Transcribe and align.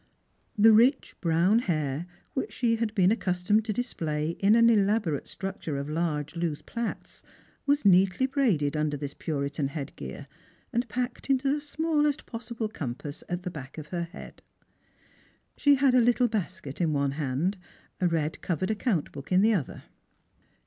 The 0.57 0.73
rich 0.73 1.15
brown 1.21 1.59
hair, 1.59 2.07
which 2.33 2.51
she 2.51 2.77
had 2.77 2.95
been 2.95 3.11
accustomed 3.11 3.63
to 3.65 3.71
display 3.71 4.29
in 4.39 4.55
an 4.55 4.67
elaborate 4.67 5.27
structure 5.27 5.77
of 5.77 5.87
large 5.91 6.35
loose 6.35 6.63
plaits, 6.63 7.21
was 7.67 7.85
neatly 7.85 8.25
braided 8.25 8.75
under 8.75 8.97
this 8.97 9.13
Puritan 9.13 9.67
head 9.67 9.95
gear, 9.95 10.25
and 10.73 10.89
packed 10.89 11.29
into 11.29 11.53
the 11.53 11.59
smallest 11.59 12.25
possible 12.25 12.67
compass 12.67 13.23
at 13.29 13.43
the 13.43 13.51
back 13.51 13.77
of 13.77 13.89
her 13.89 14.05
head, 14.05 14.41
She 15.55 15.75
had 15.75 15.93
a 15.93 16.01
little 16.01 16.27
basket 16.27 16.81
in 16.81 16.93
one 16.93 17.11
hand, 17.11 17.55
a 17.99 18.07
red 18.07 18.41
covered 18.41 18.71
account 18.71 19.11
book 19.11 19.31
in 19.31 19.43
the 19.43 19.53
other. 19.53 19.83